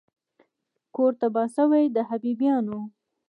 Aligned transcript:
کور 0.95 1.11
تباه 1.21 1.47
سوی 1.57 1.83
د 1.95 1.97
حبیبیانو 2.09 2.79